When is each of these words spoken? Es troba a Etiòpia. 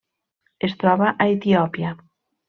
Es 0.67 0.73
troba 0.83 1.09
a 1.25 1.27
Etiòpia. 1.33 1.91